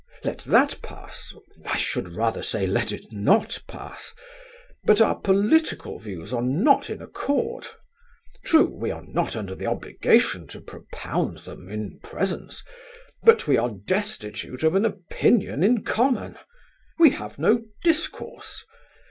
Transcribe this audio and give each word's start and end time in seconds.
Let 0.23 0.39
that 0.45 0.79
pass 0.81 1.31
I 1.63 1.77
should 1.77 2.09
rather 2.15 2.41
say, 2.41 2.65
let 2.65 2.91
it 2.91 3.11
not 3.11 3.61
pass! 3.67 4.15
but 4.83 4.99
our 4.99 5.13
political 5.19 5.99
views 5.99 6.33
are 6.33 6.41
not 6.41 6.89
in 6.89 7.03
accord. 7.03 7.67
True, 8.43 8.65
we 8.65 8.89
are 8.89 9.03
not 9.03 9.35
under 9.35 9.53
the 9.53 9.67
obligation 9.67 10.47
to 10.47 10.59
propound 10.59 11.37
them 11.41 11.69
in 11.69 11.99
presence, 12.01 12.63
but 13.21 13.45
we 13.45 13.57
are 13.59 13.69
destitute 13.69 14.63
of 14.63 14.73
an 14.73 14.85
opinion 14.85 15.61
in 15.61 15.83
common. 15.83 16.35
We 16.97 17.11
have 17.11 17.37
no 17.37 17.61
discourse. 17.83 18.65